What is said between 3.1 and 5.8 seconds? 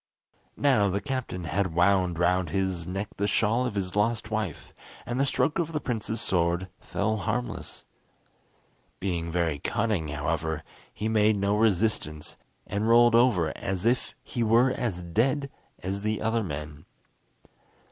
the shawl of his lost wife, and the stroke of the